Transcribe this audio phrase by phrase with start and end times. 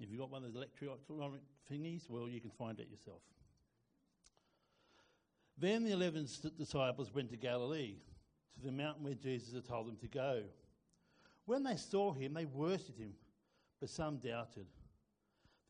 [0.00, 3.22] If you've got one of those electronic thingies, well, you can find it yourself.
[5.56, 6.26] Then the eleven
[6.58, 7.94] disciples went to Galilee,
[8.56, 10.42] to the mountain where Jesus had told them to go.
[11.46, 13.12] When they saw him, they worshipped him,
[13.80, 14.66] but some doubted.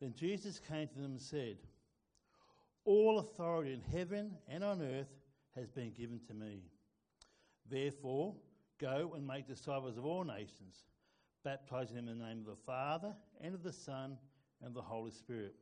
[0.01, 1.57] Then Jesus came to them and said,
[2.83, 5.13] All authority in heaven and on earth
[5.55, 6.63] has been given to me.
[7.69, 8.35] Therefore,
[8.79, 10.83] go and make disciples of all nations,
[11.45, 14.17] baptizing them in the name of the Father, and of the Son,
[14.59, 15.53] and of the Holy Spirit,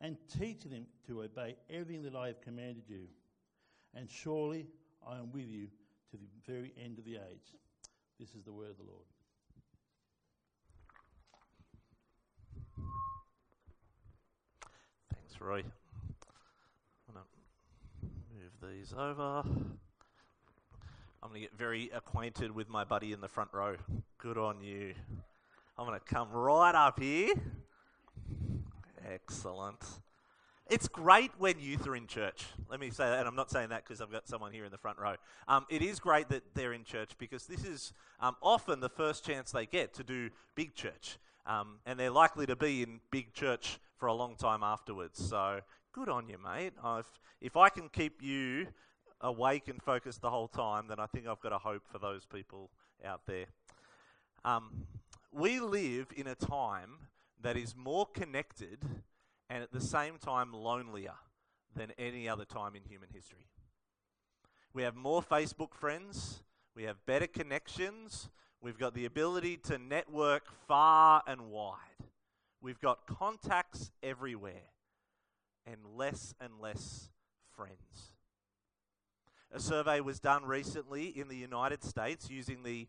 [0.00, 3.06] and teaching them to obey everything that I have commanded you.
[3.94, 4.66] And surely
[5.08, 5.68] I am with you
[6.10, 7.54] to the very end of the age.
[8.18, 9.04] This is the word of the Lord.
[15.14, 15.62] Thanks, Roy.
[17.08, 17.24] I'm going
[18.02, 19.48] to move these over.
[21.22, 23.76] I'm going to get very acquainted with my buddy in the front row.
[24.24, 24.94] Good on you.
[25.76, 27.34] I'm going to come right up here.
[29.06, 29.84] Excellent.
[30.70, 32.46] It's great when youth are in church.
[32.70, 34.70] Let me say that, and I'm not saying that because I've got someone here in
[34.70, 35.16] the front row.
[35.46, 39.26] Um, it is great that they're in church because this is um, often the first
[39.26, 41.18] chance they get to do big church.
[41.44, 45.22] Um, and they're likely to be in big church for a long time afterwards.
[45.22, 45.60] So
[45.92, 46.72] good on you, mate.
[46.82, 47.10] I've,
[47.42, 48.68] if I can keep you
[49.20, 52.24] awake and focused the whole time, then I think I've got a hope for those
[52.24, 52.70] people
[53.04, 53.44] out there.
[54.44, 54.86] Um,
[55.32, 57.08] we live in a time
[57.40, 58.84] that is more connected
[59.48, 61.14] and at the same time lonelier
[61.74, 63.46] than any other time in human history.
[64.74, 66.42] We have more Facebook friends,
[66.76, 68.28] we have better connections,
[68.60, 71.78] we've got the ability to network far and wide.
[72.60, 74.72] We've got contacts everywhere
[75.66, 77.08] and less and less
[77.56, 78.12] friends.
[79.52, 82.88] A survey was done recently in the United States using the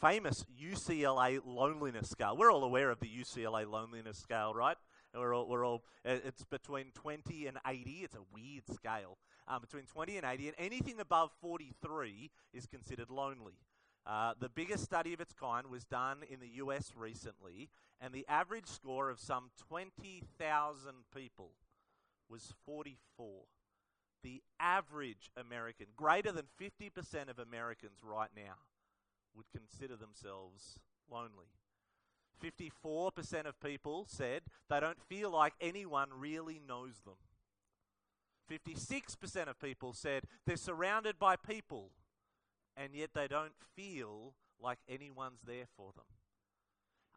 [0.00, 2.36] famous UCLA loneliness scale.
[2.36, 4.76] We're all aware of the UCLA loneliness scale, right?
[5.14, 7.90] We're all, we're all, it's between 20 and 80.
[8.02, 9.18] It's a weird scale.
[9.46, 13.58] Um, between 20 and 80, and anything above 43 is considered lonely.
[14.06, 17.68] Uh, the biggest study of its kind was done in the US recently,
[18.00, 21.52] and the average score of some 20,000 people
[22.28, 23.42] was 44.
[24.22, 28.54] The average American, greater than 50% of Americans right now,
[29.36, 30.78] would consider themselves
[31.10, 31.48] lonely.
[32.42, 37.14] 54% of people said they don't feel like anyone really knows them.
[38.50, 41.90] 56% of people said they're surrounded by people
[42.76, 46.04] and yet they don't feel like anyone's there for them.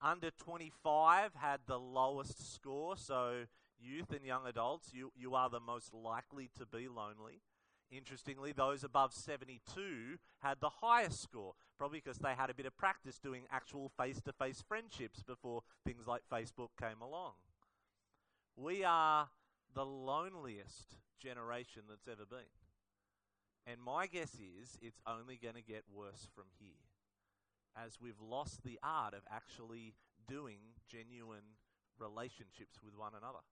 [0.01, 3.45] Under 25 had the lowest score, so
[3.79, 7.41] youth and young adults, you, you are the most likely to be lonely.
[7.89, 12.75] Interestingly, those above 72 had the highest score, probably because they had a bit of
[12.77, 17.33] practice doing actual face to face friendships before things like Facebook came along.
[18.57, 19.29] We are
[19.73, 22.51] the loneliest generation that's ever been.
[23.65, 26.87] And my guess is it's only going to get worse from here
[27.75, 29.93] as we've lost the art of actually
[30.27, 30.57] doing
[30.89, 31.55] genuine
[31.99, 33.43] relationships with one another.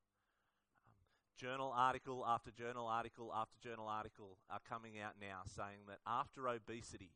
[1.37, 6.47] Journal article after journal article after journal article are coming out now saying that after
[6.47, 7.11] obesity,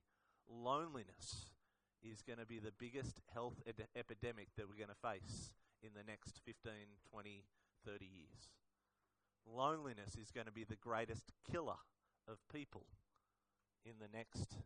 [0.50, 1.52] loneliness
[2.04, 5.92] is going to be the biggest health ed- epidemic that we're going to face in
[5.96, 6.72] the next 15,
[7.12, 7.44] 20,
[7.86, 8.50] 30 years.
[9.48, 11.80] Loneliness is going to be the greatest killer
[12.28, 12.86] of people
[13.86, 14.58] in the next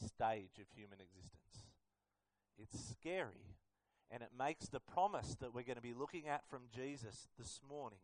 [0.00, 1.68] stage of human existence.
[2.58, 3.56] It's scary,
[4.10, 7.60] and it makes the promise that we're going to be looking at from Jesus this
[7.68, 7.98] morning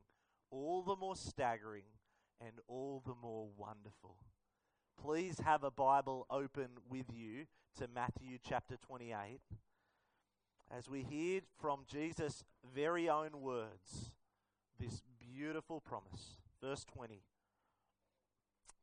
[0.53, 1.85] all the more staggering
[2.41, 4.17] and all the more wonderful.
[5.01, 7.47] Please have a Bible open with you
[7.79, 9.41] to Matthew chapter 28
[10.71, 14.13] as we hear from Jesus' very own words
[14.79, 16.39] this beautiful promise.
[16.63, 17.23] Verse 20,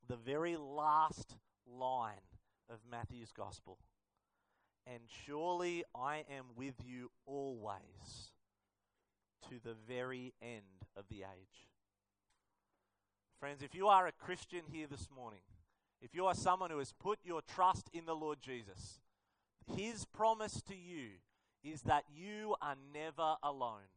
[0.08, 2.26] the very last line
[2.70, 3.78] of Matthew's Gospel.
[4.88, 8.32] And surely I am with you always
[9.48, 11.68] to the very end of the age.
[13.40, 15.40] Friends, if you are a Christian here this morning,
[16.02, 19.00] if you are someone who has put your trust in the Lord Jesus,
[19.78, 21.10] his promise to you
[21.64, 23.90] is that you are never alone.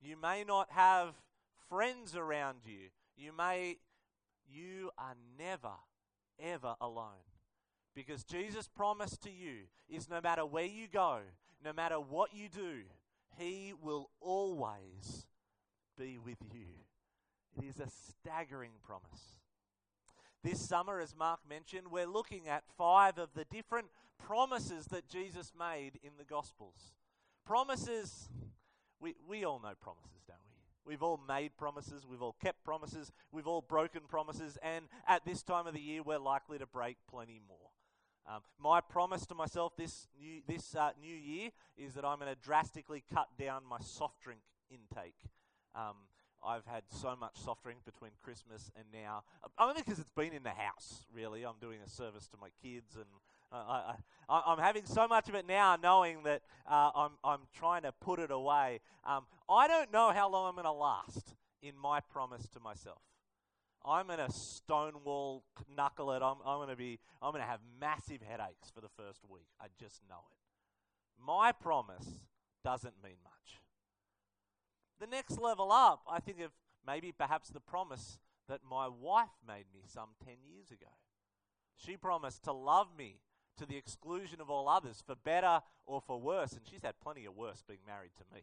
[0.00, 1.14] You may not have
[1.68, 2.88] friends around you.
[3.16, 3.78] You may
[4.50, 5.72] you are never
[6.40, 7.24] ever alone.
[7.94, 11.20] Because Jesus' promise to you is no matter where you go,
[11.64, 12.82] no matter what you do,
[13.38, 15.26] he will always
[15.98, 16.66] be with you.
[17.56, 19.36] It is a staggering promise.
[20.42, 23.86] This summer, as Mark mentioned, we're looking at five of the different
[24.18, 26.94] promises that Jesus made in the Gospels.
[27.44, 28.28] Promises
[29.02, 30.92] we, we all know promises, don't we?
[30.92, 35.42] We've all made promises, we've all kept promises, we've all broken promises, and at this
[35.42, 37.70] time of the year, we're likely to break plenty more.
[38.26, 42.32] Um, my promise to myself this new, this uh, new year is that I'm going
[42.32, 44.40] to drastically cut down my soft drink
[44.70, 45.18] intake.
[45.74, 45.96] Um,
[46.44, 49.22] I've had so much soft drink between Christmas and now,
[49.58, 51.44] only because it's been in the house, really.
[51.44, 53.06] I'm doing a service to my kids and
[53.52, 53.94] I,
[54.28, 58.18] am having so much of it now, knowing that uh, I'm, I'm trying to put
[58.18, 58.80] it away.
[59.04, 63.02] Um, I don't know how long I'm going to last in my promise to myself.
[63.84, 65.44] I'm going to stonewall
[65.74, 66.22] knuckle it.
[66.22, 66.98] I'm, I'm going to be.
[67.20, 69.48] I'm going to have massive headaches for the first week.
[69.60, 71.24] I just know it.
[71.24, 72.06] My promise
[72.64, 73.60] doesn't mean much.
[75.00, 76.50] The next level up, I think of
[76.86, 78.18] maybe perhaps the promise
[78.48, 80.90] that my wife made me some 10 years ago.
[81.76, 83.20] She promised to love me
[83.58, 86.52] to the exclusion of all others, for better or for worse.
[86.52, 88.42] And she's had plenty of worse being married to me.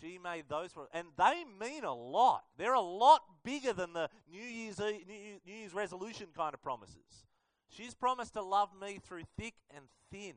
[0.00, 0.88] She made those, for us.
[0.92, 2.44] and they mean a lot.
[2.56, 7.26] They're a lot bigger than the New Year's, New Year's resolution kind of promises.
[7.68, 10.34] She's promised to love me through thick and thin.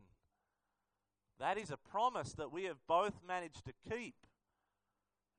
[1.39, 4.15] That is a promise that we have both managed to keep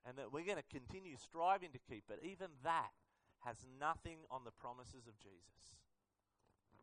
[0.06, 2.04] and that we're going to continue striving to keep.
[2.08, 2.90] But even that
[3.44, 5.78] has nothing on the promises of Jesus.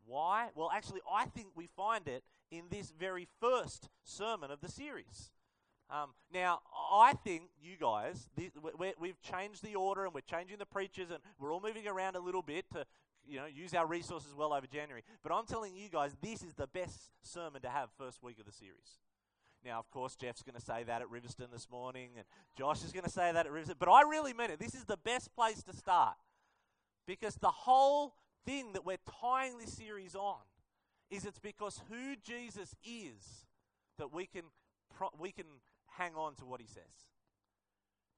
[0.04, 0.48] Why?
[0.54, 5.30] Well, actually, I think we find it in this very first sermon of the series.
[5.92, 6.60] Um, now,
[6.90, 8.30] I think you guys,
[8.98, 12.16] we have changed the order and we're changing the preachers and we're all moving around
[12.16, 12.86] a little bit to
[13.28, 15.02] you know, use our resources well over January.
[15.22, 18.46] But I'm telling you guys, this is the best sermon to have first week of
[18.46, 19.00] the series.
[19.64, 22.24] Now, of course, Jeff's going to say that at Riverstone this morning, and
[22.56, 23.78] Josh is going to say that at Riverstone.
[23.78, 24.58] But I really mean it.
[24.58, 26.16] This is the best place to start
[27.06, 28.14] because the whole
[28.46, 30.40] thing that we're tying this series on
[31.10, 33.44] is it's because who Jesus is
[33.98, 34.42] that we can
[35.18, 35.46] we can
[35.98, 37.08] hang on to what he says.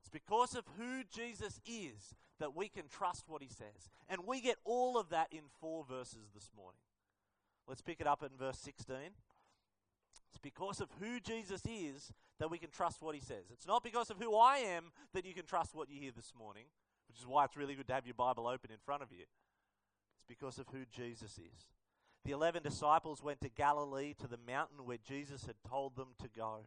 [0.00, 3.88] It's because of who Jesus is that we can trust what he says.
[4.08, 6.80] And we get all of that in four verses this morning.
[7.66, 8.96] Let's pick it up in verse 16.
[10.28, 13.44] It's because of who Jesus is that we can trust what he says.
[13.52, 16.32] It's not because of who I am that you can trust what you hear this
[16.36, 16.64] morning,
[17.08, 19.24] which is why it's really good to have your Bible open in front of you.
[20.16, 21.68] It's because of who Jesus is.
[22.24, 26.28] The eleven disciples went to Galilee to the mountain where Jesus had told them to
[26.28, 26.66] go.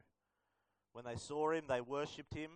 [0.97, 2.53] When they saw him, they worshipped him,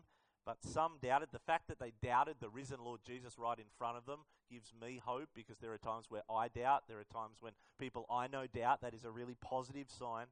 [0.47, 1.29] but some doubted.
[1.31, 4.73] The fact that they doubted the risen Lord Jesus right in front of them gives
[4.73, 6.85] me hope because there are times where I doubt.
[6.87, 8.81] There are times when people I know doubt.
[8.81, 10.25] That is a really positive sign.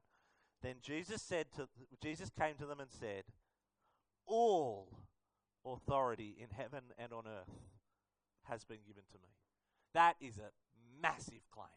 [0.60, 1.68] Then Jesus said to
[2.02, 3.26] Jesus came to them and said,
[4.26, 4.88] "All
[5.64, 7.60] authority in heaven and on earth
[8.48, 9.36] has been given to me."
[9.94, 10.50] That is a
[11.00, 11.68] massive claim.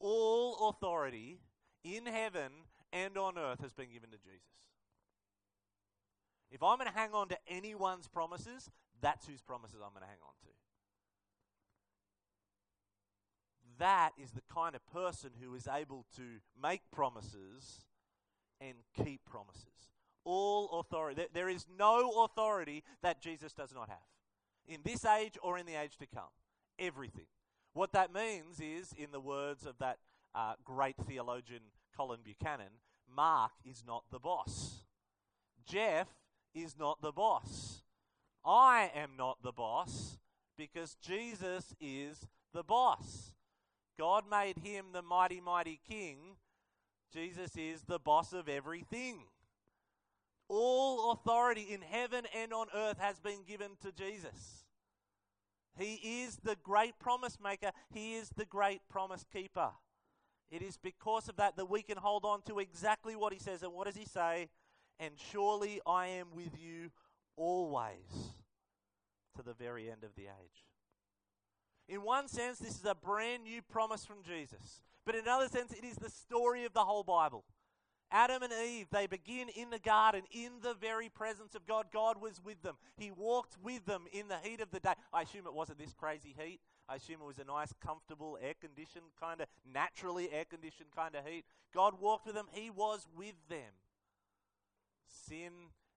[0.00, 1.42] All authority
[1.84, 4.42] in heaven and on earth has been given to Jesus.
[6.50, 8.70] If I'm going to hang on to anyone's promises,
[9.00, 10.48] that's whose promises I'm going to hang on to.
[13.78, 16.22] That is the kind of person who is able to
[16.60, 17.84] make promises
[18.60, 18.74] and
[19.04, 19.92] keep promises.
[20.24, 21.26] All authority.
[21.32, 23.98] There is no authority that Jesus does not have
[24.66, 26.30] in this age or in the age to come.
[26.78, 27.26] Everything.
[27.72, 29.98] What that means is, in the words of that
[30.34, 31.62] uh, great theologian
[31.98, 32.70] Colin Buchanan,
[33.14, 34.84] Mark is not the boss.
[35.66, 36.06] Jeff
[36.54, 37.82] is not the boss.
[38.44, 40.16] I am not the boss
[40.56, 42.24] because Jesus is
[42.54, 43.32] the boss.
[43.98, 46.36] God made him the mighty, mighty king.
[47.12, 49.24] Jesus is the boss of everything.
[50.48, 54.64] All authority in heaven and on earth has been given to Jesus.
[55.76, 59.70] He is the great promise maker, He is the great promise keeper.
[60.50, 63.62] It is because of that that we can hold on to exactly what He says.
[63.62, 64.48] And what does He say?
[64.98, 66.90] And surely I am with you
[67.36, 68.32] always
[69.36, 70.64] to the very end of the age.
[71.88, 74.82] In one sense, this is a brand new promise from Jesus.
[75.06, 77.44] But in another sense, it is the story of the whole Bible.
[78.10, 81.86] Adam and Eve, they begin in the garden in the very presence of God.
[81.92, 82.76] God was with them.
[82.96, 84.94] He walked with them in the heat of the day.
[85.12, 86.60] I assume it wasn't this crazy heat.
[86.88, 91.14] I assume it was a nice, comfortable, air conditioned kind of, naturally air conditioned kind
[91.14, 91.44] of heat.
[91.74, 92.46] God walked with them.
[92.50, 93.72] He was with them.
[95.28, 95.52] Sin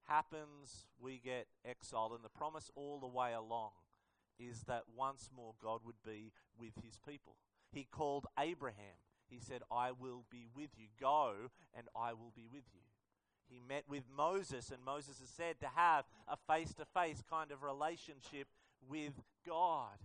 [0.07, 2.11] happens, we get exiled.
[2.11, 3.71] And the promise all the way along
[4.37, 7.35] is that once more God would be with his people.
[7.71, 8.99] He called Abraham
[9.31, 10.87] he said, I will be with you.
[10.99, 11.33] Go,
[11.75, 12.81] and I will be with you.
[13.47, 17.51] He met with Moses, and Moses is said to have a face to face kind
[17.51, 18.47] of relationship
[18.89, 19.13] with
[19.45, 19.97] God.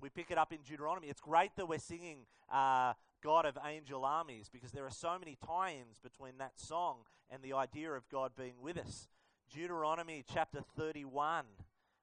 [0.00, 1.08] We pick it up in Deuteronomy.
[1.08, 5.38] It's great that we're singing uh, God of angel armies because there are so many
[5.46, 6.98] tie ins between that song
[7.30, 9.08] and the idea of God being with us.
[9.54, 11.44] Deuteronomy chapter 31,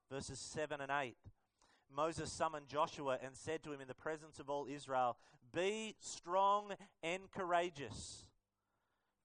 [0.10, 1.16] verses 7 and 8.
[1.96, 5.18] Moses summoned Joshua and said to him in the presence of all Israel,
[5.54, 6.72] Be strong
[7.04, 8.26] and courageous,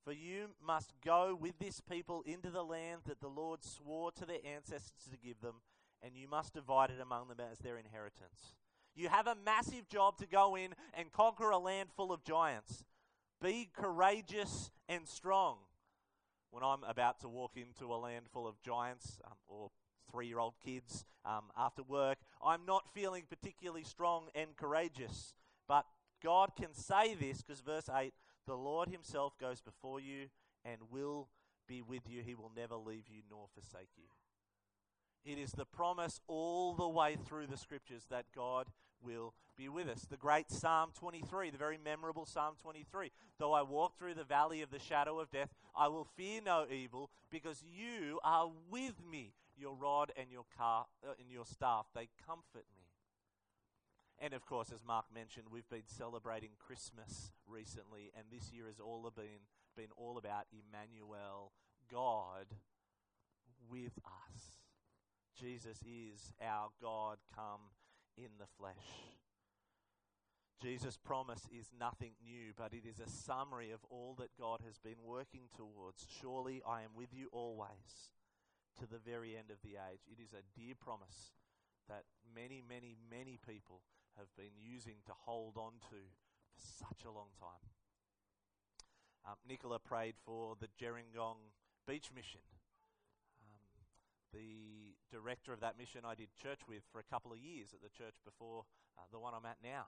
[0.05, 4.27] for you must go with this people into the land that the Lord swore to
[4.27, 5.57] their ancestors to give them,
[6.03, 8.55] and you must divide it among them as their inheritance.
[8.97, 12.83] You have a massive job to go in and conquer a land full of giants.
[13.41, 15.59] Be courageous and strong.
[16.51, 19.71] When I'm about to walk into a land full of giants um, or
[20.11, 25.35] three year old kids um, after work, I'm not feeling particularly strong and courageous.
[25.69, 25.85] But
[26.23, 28.13] God can say this because verse 8
[28.47, 30.29] the Lord Himself goes before you
[30.65, 31.29] and will
[31.67, 32.23] be with you.
[32.23, 34.05] He will never leave you nor forsake you.
[35.25, 38.69] It is the promise all the way through the scriptures that God
[39.03, 40.07] will be with us.
[40.09, 43.11] The great Psalm 23, the very memorable Psalm 23.
[43.39, 46.67] Though I walk through the valley of the shadow of death, I will fear no
[46.71, 49.33] evil because you are with me.
[49.59, 52.86] Your rod and your car uh, and your staff, they comfort me.
[54.19, 58.81] And of course, as Mark mentioned, we've been celebrating Christmas recently, and this year has
[58.81, 59.45] all been,
[59.77, 61.53] been all about Emmanuel,
[61.91, 62.47] God
[63.71, 64.41] with us.
[65.39, 67.61] Jesus is our God come
[68.17, 68.75] in the flesh.
[70.63, 74.79] Jesus' promise is nothing new, but it is a summary of all that God has
[74.79, 76.07] been working towards.
[76.21, 78.15] Surely I am with you always
[78.81, 80.01] to the very end of the age.
[80.11, 81.33] It is a dear promise
[81.89, 82.05] that
[82.35, 83.83] many, many, many people
[84.19, 86.01] have been using to hold on to
[86.53, 87.65] for such a long time.
[89.27, 91.53] Um, Nicola prayed for the Gerringong
[91.87, 92.41] Beach Mission.
[93.43, 93.61] Um,
[94.33, 97.83] the director of that mission I did church with for a couple of years at
[97.83, 98.65] the church before
[98.97, 99.87] uh, the one I'm at now.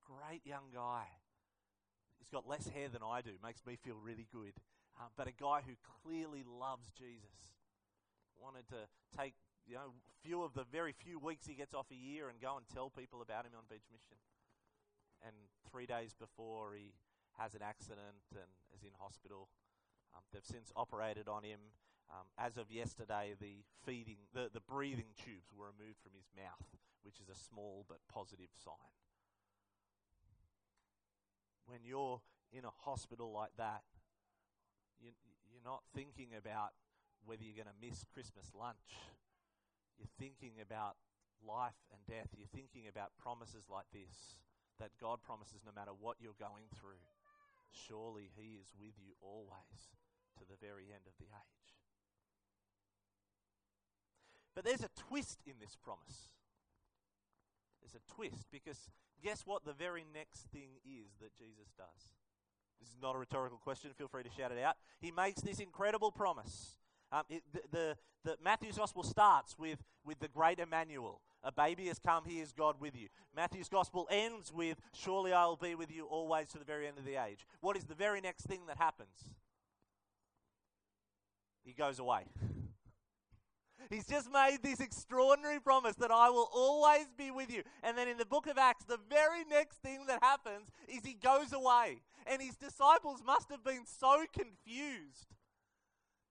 [0.00, 1.04] Great young guy.
[2.18, 4.56] He's got less hair than I do, makes me feel really good.
[4.98, 7.52] Um, but a guy who clearly loves Jesus.
[8.40, 9.34] Wanted to take,
[9.66, 9.92] you know,
[10.22, 12.90] few of the very few weeks he gets off a year and go and tell
[12.90, 14.16] people about him on Beach Mission.
[15.24, 15.34] And
[15.70, 16.92] three days before he
[17.38, 19.48] has an accident and is in hospital.
[20.14, 21.60] Um, they've since operated on him.
[22.12, 26.68] Um, as of yesterday, the feeding, the, the breathing tubes were removed from his mouth,
[27.02, 28.92] which is a small but positive sign
[31.66, 32.20] when you're
[32.52, 33.82] in a hospital like that,
[35.00, 35.10] you,
[35.50, 36.70] you're not thinking about
[37.24, 39.00] whether you're going to miss Christmas lunch.
[39.98, 40.96] You're thinking about
[41.42, 42.32] life and death.
[42.36, 44.40] You're thinking about promises like this
[44.80, 47.02] that God promises no matter what you're going through,
[47.70, 49.94] surely He is with you always
[50.38, 51.70] to the very end of the age.
[54.54, 56.30] But there's a twist in this promise.
[57.82, 58.90] There's a twist because
[59.22, 62.14] guess what the very next thing is that Jesus does?
[62.80, 63.90] This is not a rhetorical question.
[63.96, 64.76] Feel free to shout it out.
[65.00, 66.78] He makes this incredible promise.
[67.12, 71.20] Um, it, the, the, the, Matthew's gospel starts with, with the great Emmanuel.
[71.42, 73.08] A baby has come, he is God with you.
[73.36, 76.98] Matthew's gospel ends with, Surely I will be with you always to the very end
[76.98, 77.46] of the age.
[77.60, 79.24] What is the very next thing that happens?
[81.64, 82.24] He goes away.
[83.90, 87.62] He's just made this extraordinary promise that I will always be with you.
[87.82, 91.14] And then in the book of Acts, the very next thing that happens is he
[91.14, 92.00] goes away.
[92.26, 95.26] And his disciples must have been so confused.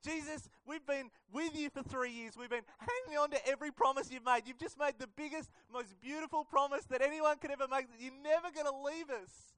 [0.03, 2.33] Jesus, we've been with you for three years.
[2.37, 4.41] We've been hanging on to every promise you've made.
[4.45, 8.11] You've just made the biggest, most beautiful promise that anyone could ever make that you're
[8.23, 9.53] never going to leave us.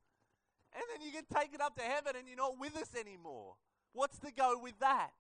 [0.74, 3.56] And then you get taken up to heaven and you're not with us anymore.
[3.94, 5.12] What's the go with that?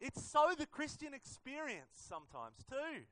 [0.00, 3.02] It's so the Christian experience sometimes, too.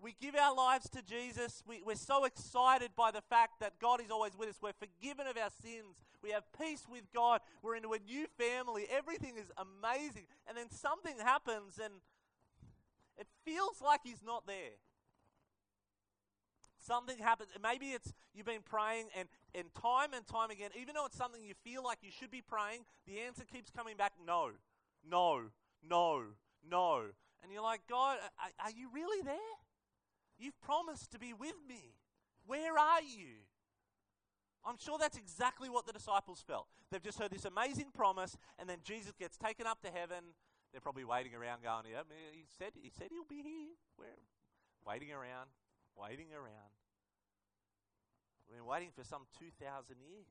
[0.00, 1.62] We give our lives to Jesus.
[1.66, 4.56] We, we're so excited by the fact that God is always with us.
[4.62, 6.04] We're forgiven of our sins.
[6.22, 7.40] We have peace with God.
[7.62, 8.86] We're into a new family.
[8.90, 10.26] Everything is amazing.
[10.46, 11.94] And then something happens and
[13.16, 14.78] it feels like He's not there.
[16.78, 17.50] Something happens.
[17.60, 21.42] Maybe it's you've been praying and, and time and time again, even though it's something
[21.42, 24.50] you feel like you should be praying, the answer keeps coming back no
[25.08, 25.42] no,
[25.88, 26.22] no,
[26.68, 27.02] no.
[27.42, 29.36] And you're like, God, are, are you really there?
[30.38, 31.94] You've promised to be with me.
[32.46, 33.44] Where are you?
[34.64, 36.66] I'm sure that's exactly what the disciples felt.
[36.90, 40.34] They've just heard this amazing promise, and then Jesus gets taken up to heaven.
[40.72, 42.02] They're probably waiting around, going, "Yeah,
[42.32, 44.06] he said he said he'll be here." We're
[44.84, 45.50] waiting around,
[45.94, 46.72] waiting around.
[48.46, 50.26] We've been waiting for some two thousand years.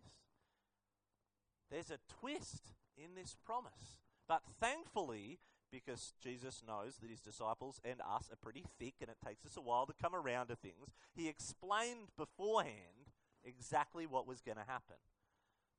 [1.70, 4.00] There's a twist in this promise.
[4.28, 5.40] But thankfully,
[5.72, 9.58] because Jesus knows that his disciples and us are pretty thick and it takes us
[9.58, 13.12] a while to come around to things, he explained beforehand
[13.44, 14.98] exactly what was going to happen.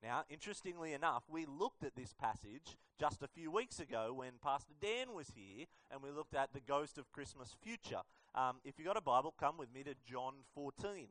[0.02, 4.74] Now, interestingly enough, we looked at this passage just a few weeks ago when Pastor
[4.80, 8.02] Dan was here and we looked at the ghost of Christmas future.
[8.34, 11.08] Um, if you've got a Bible, come with me to John 14.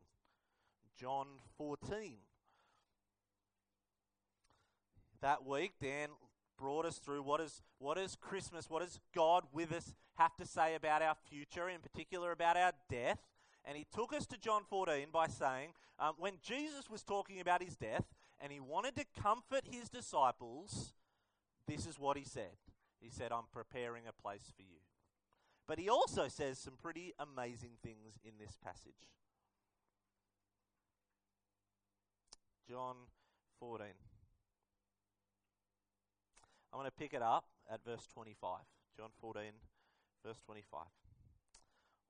[0.97, 2.17] John 14.
[5.21, 6.09] That week, Dan
[6.57, 10.45] brought us through what is what is Christmas, what does God with us have to
[10.45, 13.19] say about our future, in particular about our death.
[13.65, 17.61] And he took us to John 14 by saying, um, when Jesus was talking about
[17.61, 18.05] his death
[18.39, 20.93] and he wanted to comfort his disciples,
[21.67, 22.55] this is what he said.
[22.99, 24.79] He said, I'm preparing a place for you.
[25.67, 28.93] But he also says some pretty amazing things in this passage.
[32.69, 32.95] John
[33.59, 33.87] 14.
[36.77, 38.59] I'm going to pick it up at verse 25.
[38.95, 39.41] John 14,
[40.23, 40.81] verse 25.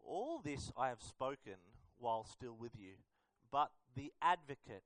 [0.05, 1.53] All this I have spoken
[1.97, 2.95] while still with you,
[3.49, 4.83] but the advocate,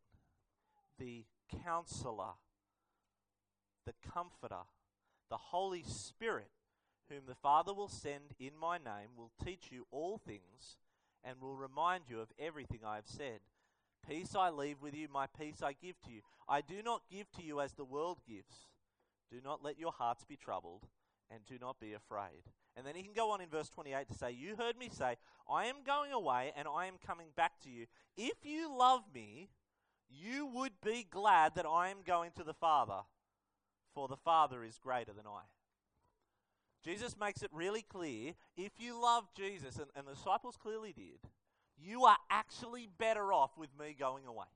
[0.99, 1.25] the
[1.65, 2.33] counselor,
[3.87, 4.67] the comforter,
[5.31, 6.51] the Holy Spirit,
[7.09, 10.77] whom the Father will send in my name, will teach you all things
[11.23, 13.39] and will remind you of everything I have said.
[14.07, 16.21] Peace I leave with you, my peace I give to you.
[16.47, 18.67] I do not give to you as the world gives.
[19.31, 20.87] Do not let your hearts be troubled,
[21.29, 22.43] and do not be afraid.
[22.75, 25.15] And then he can go on in verse 28 to say, You heard me say,
[25.49, 27.85] I am going away and I am coming back to you.
[28.15, 29.49] If you love me,
[30.09, 33.01] you would be glad that I am going to the Father,
[33.93, 35.41] for the Father is greater than I.
[36.83, 41.29] Jesus makes it really clear if you love Jesus, and, and the disciples clearly did,
[41.77, 44.47] you are actually better off with me going away.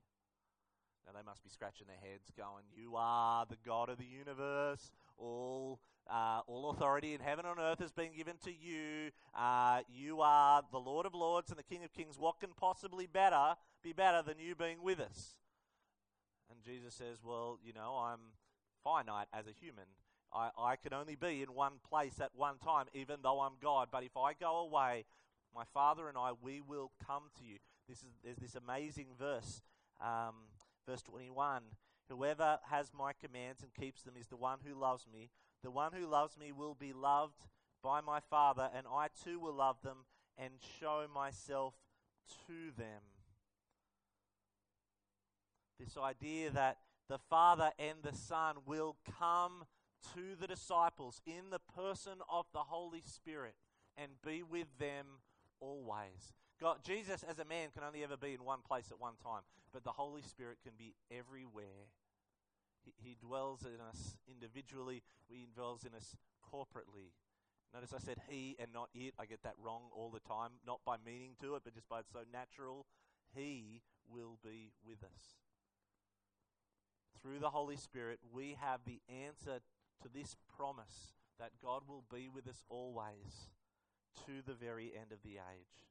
[1.06, 4.90] Now they must be scratching their heads, going, You are the God of the universe.
[5.16, 5.78] All,
[6.10, 9.10] uh, all authority in heaven and earth has been given to you.
[9.34, 12.18] Uh, you are the Lord of lords and the King of kings.
[12.18, 15.36] What can possibly better be better than you being with us?
[16.50, 18.20] And Jesus says, Well, you know, I'm
[18.82, 19.84] finite as a human.
[20.32, 23.88] I, I can only be in one place at one time, even though I'm God.
[23.92, 25.04] But if I go away,
[25.54, 27.58] my Father and I, we will come to you.
[27.88, 29.62] This is there's this amazing verse.
[30.00, 30.34] Um,
[30.86, 31.62] Verse 21
[32.08, 35.30] Whoever has my commands and keeps them is the one who loves me.
[35.64, 37.42] The one who loves me will be loved
[37.82, 40.04] by my Father, and I too will love them
[40.38, 41.74] and show myself
[42.46, 43.02] to them.
[45.80, 49.64] This idea that the Father and the Son will come
[50.14, 53.54] to the disciples in the person of the Holy Spirit
[53.96, 55.06] and be with them
[55.60, 56.34] always.
[56.60, 59.42] God, Jesus as a man can only ever be in one place at one time,
[59.72, 61.92] but the Holy Spirit can be everywhere.
[62.84, 66.16] He, he dwells in us individually, He dwells in us
[66.52, 67.12] corporately.
[67.74, 69.12] Notice I said he and not it.
[69.18, 72.00] I get that wrong all the time, not by meaning to it, but just by
[72.00, 72.86] it's so natural.
[73.34, 75.36] He will be with us.
[77.20, 79.60] Through the Holy Spirit, we have the answer
[80.02, 83.50] to this promise that God will be with us always
[84.26, 85.84] to the very end of the age.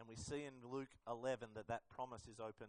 [0.00, 2.68] And we see in Luke 11 that that promise is open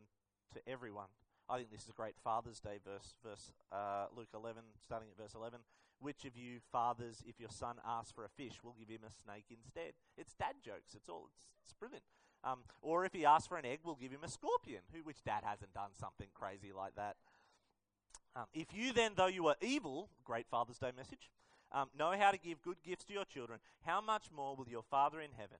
[0.53, 1.07] to everyone.
[1.47, 5.17] I think this is a great Father's Day verse, verse uh, Luke 11, starting at
[5.17, 5.61] verse 11.
[6.01, 9.13] Which of you fathers, if your son asks for a fish, will give him a
[9.13, 9.93] snake instead?
[10.17, 10.93] It's dad jokes.
[10.93, 11.29] It's all.
[11.33, 12.03] It's, it's brilliant.
[12.43, 14.81] Um, or if he asks for an egg, we'll give him a scorpion.
[14.93, 17.15] Who, which dad hasn't done something crazy like that?
[18.35, 21.31] Um, if you then, though you are evil, great Father's Day message,
[21.71, 24.83] um, know how to give good gifts to your children, how much more will your
[24.83, 25.59] Father in heaven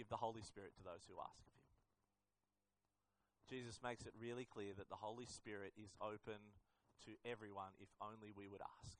[0.00, 1.68] give the Holy Spirit to those who ask of him.
[3.52, 6.40] Jesus makes it really clear that the Holy Spirit is open
[7.04, 8.96] to everyone if only we would ask.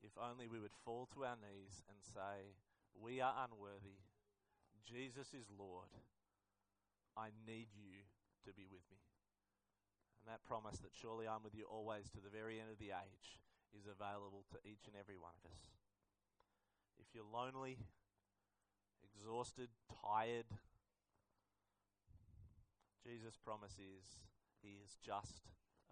[0.00, 2.56] If only we would fall to our knees and say,
[2.96, 4.00] We are unworthy.
[4.88, 5.92] Jesus is Lord.
[7.12, 8.08] I need you
[8.48, 9.04] to be with me.
[10.16, 12.96] And that promise that surely I'm with you always to the very end of the
[12.96, 13.36] age
[13.76, 15.76] is available to each and every one of us.
[16.96, 17.76] If you're lonely,
[19.14, 19.68] exhausted,
[20.02, 20.46] tired.
[23.04, 24.26] Jesus' promises
[24.62, 25.42] He is just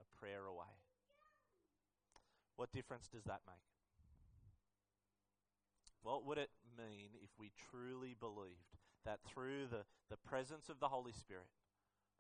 [0.01, 0.75] a prayer away.
[2.57, 3.63] What difference does that make?
[6.03, 10.89] What would it mean if we truly believed that through the, the presence of the
[10.89, 11.49] Holy Spirit,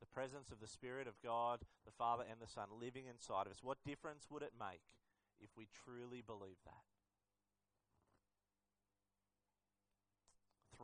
[0.00, 3.52] the presence of the Spirit of God, the Father, and the Son living inside of
[3.52, 4.82] us, what difference would it make
[5.40, 6.93] if we truly believe that?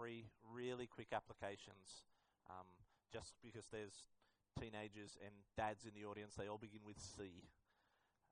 [0.01, 2.09] Three really quick applications.
[2.49, 2.65] Um,
[3.13, 4.09] just because there's
[4.57, 7.45] teenagers and dads in the audience, they all begin with C.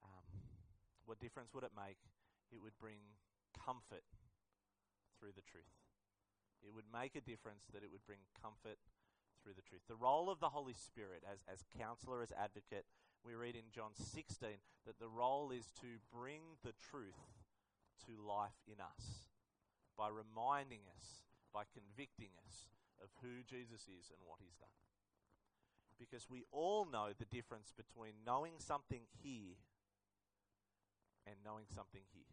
[0.00, 0.24] Um,
[1.04, 2.00] what difference would it make?
[2.48, 3.20] It would bring
[3.52, 4.08] comfort
[5.20, 5.76] through the truth.
[6.64, 8.80] It would make a difference that it would bring comfort
[9.44, 9.84] through the truth.
[9.92, 12.88] The role of the Holy Spirit as, as counselor, as advocate,
[13.20, 17.44] we read in John 16 that the role is to bring the truth
[18.08, 19.28] to life in us
[19.98, 21.27] by reminding us,
[21.58, 22.70] by convicting us
[23.02, 24.78] of who Jesus is and what he's done.
[25.98, 29.58] Because we all know the difference between knowing something here
[31.26, 32.30] and knowing something here.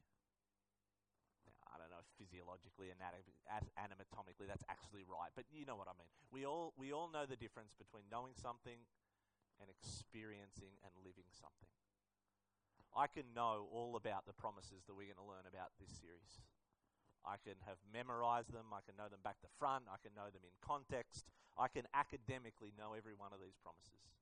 [1.50, 5.98] Now, I don't know if physiologically anatomically that's actually right, but you know what I
[5.98, 6.14] mean.
[6.30, 8.78] We all, we all know the difference between knowing something
[9.58, 11.74] and experiencing and living something.
[12.94, 16.46] I can know all about the promises that we're going to learn about this series.
[17.26, 20.30] I can have memorized them, I can know them back to front, I can know
[20.30, 21.26] them in context,
[21.58, 24.22] I can academically know every one of these promises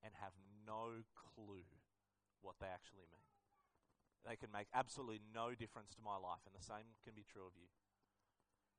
[0.00, 1.66] and have no clue
[2.40, 3.28] what they actually mean.
[4.22, 7.46] They can make absolutely no difference to my life, and the same can be true
[7.46, 7.70] of you.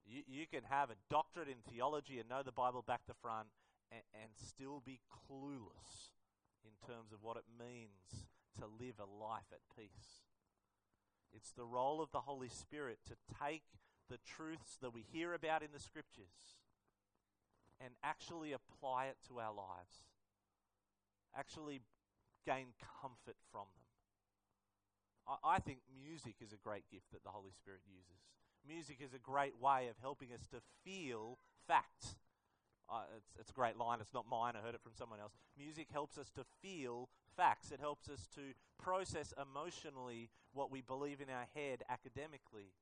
[0.08, 3.52] You, you can have a doctorate in theology and know the Bible back to front
[3.92, 6.16] and, and still be clueless
[6.64, 10.29] in terms of what it means to live a life at peace.
[11.34, 13.64] It's the role of the Holy Spirit to take
[14.10, 16.58] the truths that we hear about in the scriptures
[17.80, 20.04] and actually apply it to our lives,
[21.38, 21.82] actually
[22.46, 22.68] gain
[23.02, 25.38] comfort from them.
[25.44, 28.26] I, I think music is a great gift that the Holy Spirit uses.
[28.68, 31.38] Music is a great way of helping us to feel
[31.68, 32.16] facts.
[32.90, 34.00] Uh, it's, it's a great line.
[34.02, 34.56] It's not mine.
[34.58, 35.34] I heard it from someone else.
[35.58, 37.72] Music helps us to feel facts.
[37.72, 38.42] It helps us to
[38.82, 42.74] process emotionally what we believe in our head academically.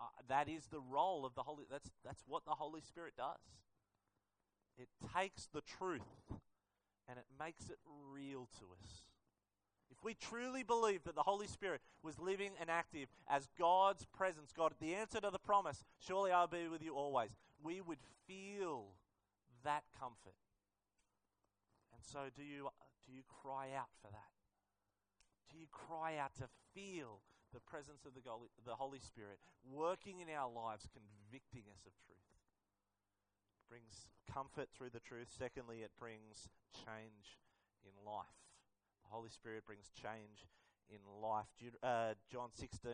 [0.00, 1.64] Uh, that is the role of the Holy.
[1.70, 3.44] That's that's what the Holy Spirit does.
[4.78, 6.00] It takes the truth
[7.06, 7.76] and it makes it
[8.10, 9.02] real to us.
[9.90, 14.50] If we truly believe that the Holy Spirit was living and active as God's presence,
[14.56, 17.30] God, the answer to the promise, surely I'll be with you always,
[17.62, 18.94] we would feel
[19.62, 20.38] that comfort.
[21.92, 22.70] And so, do you,
[23.06, 24.39] do you cry out for that?
[25.50, 27.20] Do you cry out to feel
[27.52, 32.30] the presence of the, Holy Spirit working in our lives, convicting us of truth?
[33.58, 35.28] It brings comfort through the truth.
[35.36, 37.42] Secondly, it brings change
[37.82, 38.38] in life.
[39.02, 40.46] The Holy Spirit brings change
[40.88, 41.46] in life.
[41.82, 42.92] Uh, John 16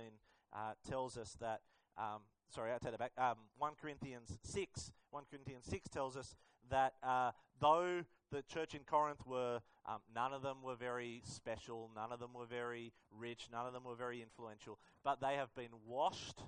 [0.54, 1.60] uh, tells us that,
[1.98, 3.12] um, sorry, I take that back.
[3.18, 6.34] Um, 1 Corinthians 6, 1 Corinthians 6 tells us
[6.70, 11.90] that uh, though the church in Corinth were, um, none of them were very special,
[11.94, 15.54] none of them were very rich, none of them were very influential, but they have
[15.54, 16.42] been washed,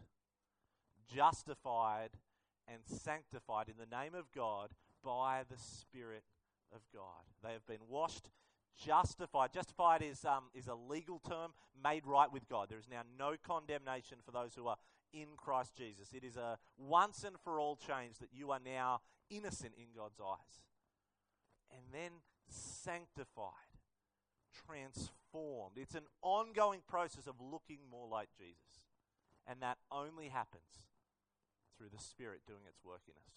[1.12, 2.10] justified,
[2.66, 4.70] and sanctified in the name of God
[5.04, 6.24] by the Spirit
[6.74, 7.24] of God.
[7.42, 8.28] They have been washed,
[8.76, 9.52] justified.
[9.52, 12.68] Justified is, um, is a legal term, made right with God.
[12.68, 14.76] There is now no condemnation for those who are
[15.12, 16.12] in Christ Jesus.
[16.12, 20.20] It is a once and for all change that you are now innocent in God's
[20.20, 20.62] eyes.
[21.72, 22.10] And then
[22.48, 23.52] sanctified,
[24.66, 25.76] transformed.
[25.76, 28.80] It's an ongoing process of looking more like Jesus.
[29.46, 30.86] And that only happens
[31.76, 33.32] through the Spirit doing its work in us.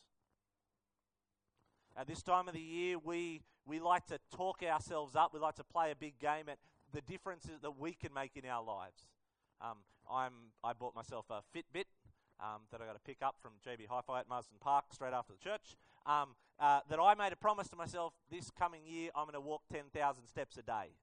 [1.98, 5.34] At this time of the year, we, we like to talk ourselves up.
[5.34, 6.58] We like to play a big game at
[6.94, 9.04] the differences that we can make in our lives.
[9.62, 9.78] Um,
[10.10, 11.86] I'm, I bought myself a Fitbit
[12.40, 15.34] um, that I got to pick up from JB Hi-Fi at Marsden Park straight after
[15.34, 15.76] the church.
[16.06, 19.42] Um, uh, that I made a promise to myself this coming year I'm going to
[19.42, 20.94] walk 10,000 steps a day.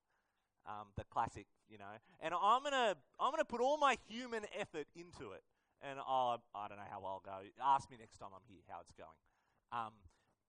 [0.67, 1.99] Um, the classic, you know.
[2.21, 5.43] And I'm going to I'm to put all my human effort into it.
[5.83, 7.39] And oh, I don't know how I'll go.
[7.65, 9.19] Ask me next time I'm here how it's going.
[9.73, 9.93] Um,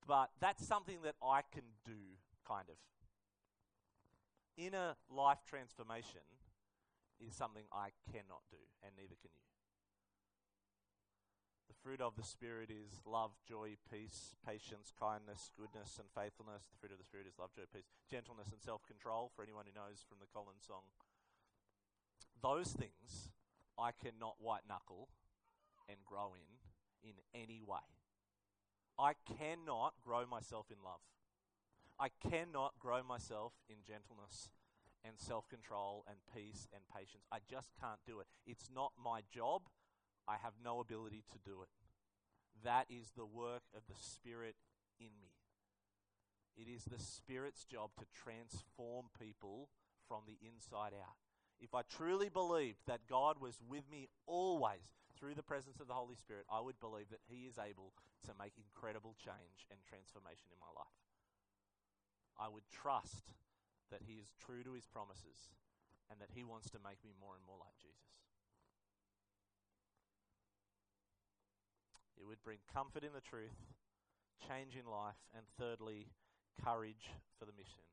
[0.08, 2.18] but that's something that I can do,
[2.48, 2.76] kind of.
[4.58, 6.26] Inner life transformation
[7.26, 9.46] is something I cannot do, and neither can you.
[11.84, 16.68] Fruit of the Spirit is love, joy, peace, patience, kindness, goodness, and faithfulness.
[16.68, 19.64] The fruit of the Spirit is love, joy, peace, gentleness, and self control, for anyone
[19.64, 20.84] who knows from the Collins song.
[22.44, 23.32] Those things
[23.80, 25.08] I cannot white knuckle
[25.88, 26.52] and grow in
[27.02, 27.88] in any way.
[29.00, 31.00] I cannot grow myself in love.
[32.00, 34.52] I cannot grow myself in gentleness
[35.04, 37.24] and self control and peace and patience.
[37.32, 38.28] I just can't do it.
[38.46, 39.64] It's not my job.
[40.30, 41.70] I have no ability to do it.
[42.64, 44.56] That is the work of the Spirit
[45.00, 45.34] in me.
[46.56, 49.70] It is the Spirit's job to transform people
[50.08, 51.18] from the inside out.
[51.60, 55.98] If I truly believed that God was with me always through the presence of the
[55.98, 57.92] Holy Spirit, I would believe that He is able
[58.28, 61.00] to make incredible change and transformation in my life.
[62.38, 63.34] I would trust
[63.90, 65.58] that He is true to His promises
[66.12, 68.20] and that He wants to make me more and more like Jesus.
[72.20, 73.56] It would bring comfort in the truth,
[74.48, 76.08] change in life, and thirdly,
[76.64, 77.84] courage for the mission.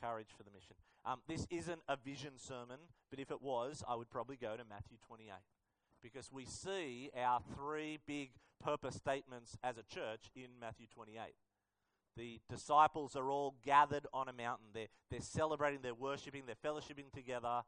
[0.00, 0.76] Courage for the mission.
[1.04, 2.78] Um, this isn't a vision sermon,
[3.10, 5.30] but if it was, I would probably go to Matthew 28
[6.02, 8.30] because we see our three big
[8.62, 11.34] purpose statements as a church in Matthew 28.
[12.16, 14.66] The disciples are all gathered on a mountain.
[14.74, 17.62] They're, they're celebrating, they're worshiping, they're fellowshipping together,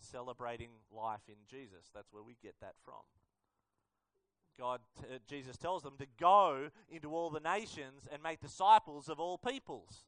[0.00, 1.90] celebrating life in Jesus.
[1.94, 3.02] That's where we get that from.
[4.58, 9.18] God, uh, Jesus tells them to go into all the nations and make disciples of
[9.18, 10.04] all peoples.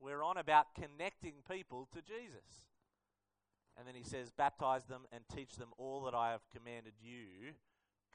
[0.00, 2.64] We're on about connecting people to Jesus.
[3.78, 7.54] And then he says, baptize them and teach them all that I have commanded you,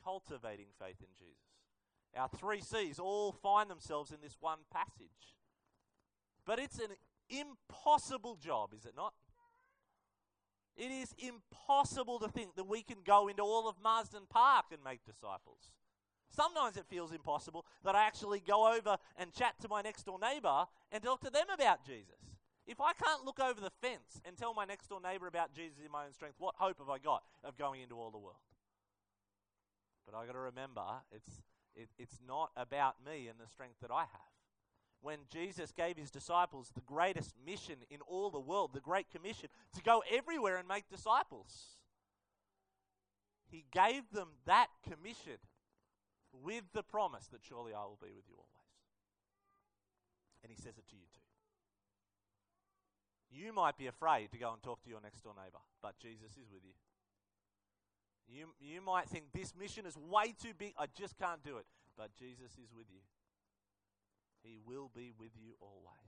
[0.03, 1.35] cultivating faith in Jesus.
[2.15, 5.35] Our three C's all find themselves in this one passage.
[6.45, 6.95] But it's an
[7.29, 9.13] impossible job, is it not?
[10.77, 14.83] It is impossible to think that we can go into all of Marsden Park and
[14.83, 15.71] make disciples.
[16.29, 20.19] Sometimes it feels impossible that I actually go over and chat to my next door
[20.19, 22.35] neighbor and talk to them about Jesus.
[22.67, 25.77] If I can't look over the fence and tell my next door neighbor about Jesus
[25.85, 28.37] in my own strength, what hope have I got of going into all the world?
[30.05, 31.41] But I've got to remember, it's,
[31.75, 34.34] it, it's not about me and the strength that I have.
[35.01, 39.49] When Jesus gave his disciples the greatest mission in all the world, the Great Commission,
[39.75, 41.77] to go everywhere and make disciples,
[43.51, 45.37] he gave them that commission
[46.43, 48.49] with the promise that surely I will be with you always.
[50.43, 51.21] And he says it to you too.
[53.31, 56.31] You might be afraid to go and talk to your next door neighbor, but Jesus
[56.31, 56.73] is with you.
[58.27, 61.65] You, you might think this mission is way too big, I just can't do it,
[61.97, 63.01] but Jesus is with you.
[64.45, 66.05] He will be with you always.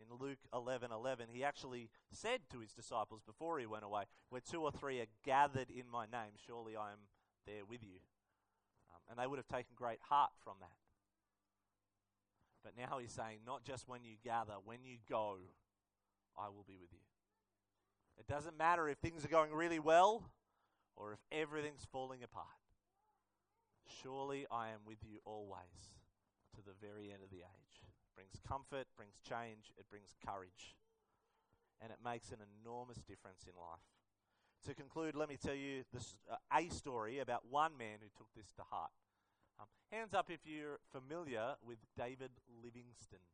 [0.00, 4.40] In Luke 11 11, he actually said to his disciples before he went away, Where
[4.40, 6.98] two or three are gathered in my name, surely I am
[7.46, 8.00] there with you.
[8.90, 10.76] Um, and they would have taken great heart from that.
[12.64, 15.36] But now he's saying, not just when you gather, when you go,
[16.36, 16.98] I will be with you.
[18.18, 20.30] It doesn't matter if things are going really well
[20.96, 22.46] or if everything's falling apart.
[24.02, 25.94] Surely I am with you always
[26.54, 27.74] to the very end of the age.
[27.82, 30.78] It brings comfort, brings change, it brings courage.
[31.82, 33.84] And it makes an enormous difference in life.
[34.66, 38.32] To conclude, let me tell you this, uh, a story about one man who took
[38.32, 38.94] this to heart.
[39.60, 43.28] Um, hands up if you're familiar with David Livingstone.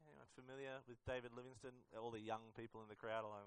[0.00, 1.76] Anyone familiar with David Livingstone?
[1.92, 3.44] All the young people in the crowd are like.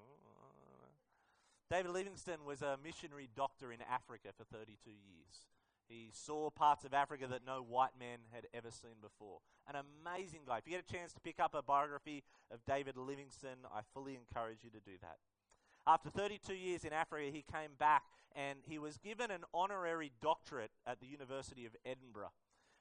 [1.69, 5.49] David Livingstone was a missionary doctor in Africa for 32 years.
[5.87, 9.39] He saw parts of Africa that no white man had ever seen before.
[9.67, 10.57] An amazing guy.
[10.57, 14.15] If you get a chance to pick up a biography of David Livingstone, I fully
[14.15, 15.17] encourage you to do that.
[15.87, 18.03] After 32 years in Africa, he came back
[18.35, 22.31] and he was given an honorary doctorate at the University of Edinburgh.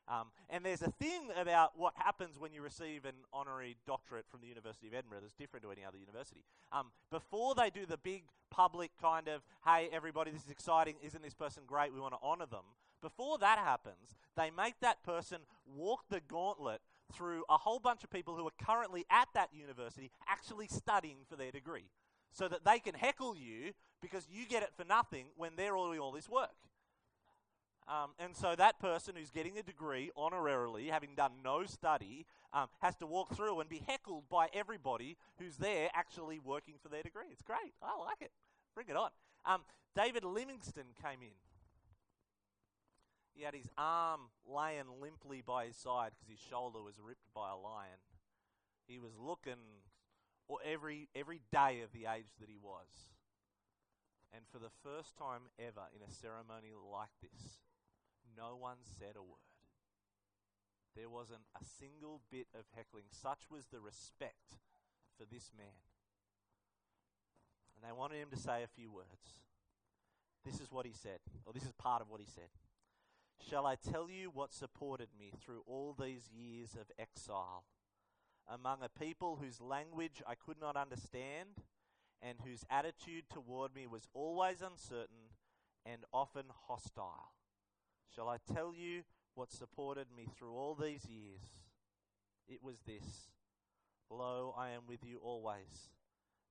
[0.06, 4.40] Um, and there's a thing about what happens when you receive an honorary doctorate from
[4.42, 6.44] the University of Edinburgh that's different to any other university.
[6.72, 11.22] Um, before they do the big public kind of, hey, everybody, this is exciting, isn't
[11.22, 12.64] this person great, we want to honor them,
[13.04, 15.40] before that happens, they make that person
[15.76, 16.80] walk the gauntlet
[17.12, 21.36] through a whole bunch of people who are currently at that university actually studying for
[21.36, 21.90] their degree
[22.32, 26.00] so that they can heckle you because you get it for nothing when they're doing
[26.00, 26.56] all this work.
[27.86, 32.68] Um, and so that person who's getting a degree honorarily, having done no study, um,
[32.80, 37.02] has to walk through and be heckled by everybody who's there actually working for their
[37.02, 37.26] degree.
[37.30, 37.74] It's great.
[37.82, 38.30] I like it.
[38.74, 39.10] Bring it on.
[39.44, 39.60] Um,
[39.94, 41.36] David Livingstone came in.
[43.34, 47.50] He had his arm laying limply by his side because his shoulder was ripped by
[47.50, 47.98] a lion.
[48.86, 49.82] He was looking
[50.64, 53.10] every, every day of the age that he was.
[54.32, 57.58] And for the first time ever in a ceremony like this,
[58.36, 59.50] no one said a word.
[60.94, 63.10] There wasn't a single bit of heckling.
[63.10, 64.58] Such was the respect
[65.18, 65.78] for this man.
[67.74, 69.42] And they wanted him to say a few words.
[70.44, 72.50] This is what he said, or this is part of what he said.
[73.38, 77.64] Shall I tell you what supported me through all these years of exile?
[78.48, 81.62] among a people whose language I could not understand
[82.22, 85.32] and whose attitude toward me was always uncertain
[85.84, 87.32] and often hostile.
[88.14, 89.02] Shall I tell you
[89.34, 91.40] what supported me through all these years?
[92.46, 93.30] It was this
[94.10, 95.90] Lo, I am with you always,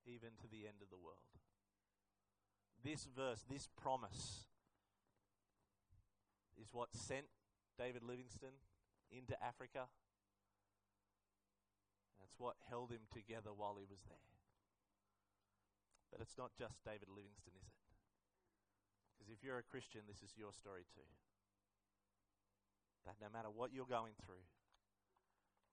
[0.06, 1.18] even to the end of the world.
[2.84, 4.46] This verse, this promise,
[6.62, 7.26] is what sent
[7.78, 8.58] David Livingstone
[9.12, 9.88] into Africa
[12.34, 14.26] that's what held him together while he was there.
[16.10, 17.78] But it's not just David Livingstone, is it?
[19.14, 21.06] Because if you're a Christian, this is your story too.
[23.06, 24.42] that no matter what you're going through,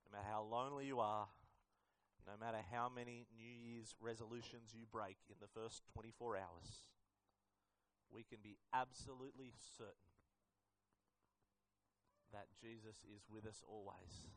[0.05, 1.25] no matter how lonely you are,
[2.27, 6.91] no matter how many New Year's resolutions you break in the first 24 hours,
[8.13, 10.10] we can be absolutely certain
[12.33, 14.31] that Jesus is with us always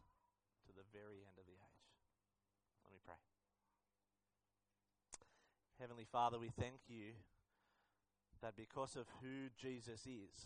[0.66, 1.84] to the very end of the age.
[2.84, 3.20] Let me pray.
[5.80, 7.14] Heavenly Father, we thank you
[8.42, 10.36] that because of who Jesus is,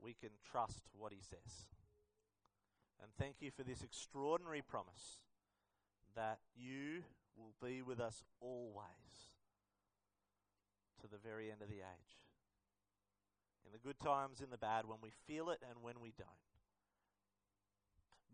[0.00, 1.66] we can trust what he says.
[3.02, 5.22] And thank you for this extraordinary promise
[6.14, 7.02] that you
[7.36, 9.32] will be with us always
[11.00, 12.21] to the very end of the age.
[13.66, 16.28] In the good times, in the bad, when we feel it and when we don't.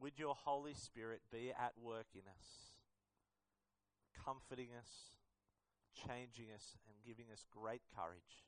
[0.01, 2.77] Would your Holy Spirit be at work in us,
[4.25, 5.13] comforting us,
[6.07, 8.47] changing us, and giving us great courage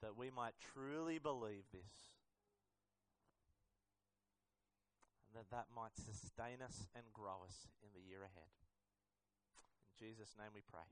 [0.00, 2.10] that we might truly believe this
[5.30, 8.50] and that that might sustain us and grow us in the year ahead.
[9.78, 10.88] In Jesus' name we pray.